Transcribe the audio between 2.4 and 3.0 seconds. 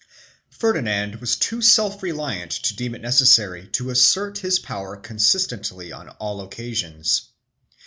to deem